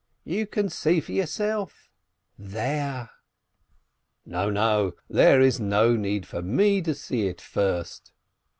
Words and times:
"You 0.23 0.47
can 0.47 0.67
see 0.69 0.99
for 0.99 1.11
yourself, 1.11 1.91
there 2.35 3.11
—""No, 4.25 4.49
no, 4.49 4.93
there 5.07 5.39
is 5.41 5.59
no 5.59 5.95
need 5.95 6.25
for 6.25 6.41
me 6.41 6.81
to 6.81 6.95
see 6.95 7.27
it 7.27 7.39
first. 7.39 8.11